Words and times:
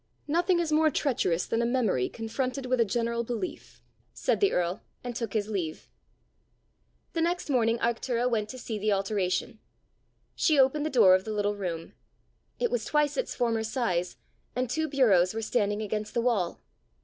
"Nothing 0.27 0.59
is 0.59 0.71
more 0.71 0.89
treacherous 0.89 1.45
than 1.45 1.61
a 1.61 1.65
memory 1.67 2.09
confronted 2.09 2.65
with 2.65 2.79
a 2.81 2.85
general 2.85 3.23
belief," 3.23 3.83
said 4.15 4.39
the 4.39 4.51
earl, 4.51 4.81
and 5.03 5.15
took 5.15 5.33
his 5.33 5.47
leave. 5.47 5.91
The 7.13 7.21
next 7.21 7.51
morning 7.51 7.77
Arctura 7.77 8.27
went 8.27 8.49
to 8.49 8.57
see 8.57 8.79
the 8.79 8.91
alteration. 8.91 9.59
She 10.33 10.57
opened 10.59 10.87
the 10.87 10.89
door 10.89 11.13
of 11.13 11.23
the 11.23 11.31
little 11.33 11.55
room: 11.55 11.93
it 12.57 12.71
was 12.71 12.83
twice 12.83 13.15
its 13.15 13.35
former 13.35 13.61
size, 13.61 14.17
and 14.55 14.67
two 14.71 14.87
bureaus 14.87 15.35
were 15.35 15.41
standing 15.43 15.83
against 15.83 16.15
the 16.15 16.21
wall! 16.21 16.61